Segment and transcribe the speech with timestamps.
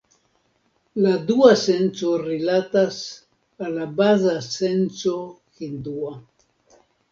[1.05, 2.99] La dua senco rilatas
[3.67, 5.17] al la baza senco
[5.63, 6.13] hindua.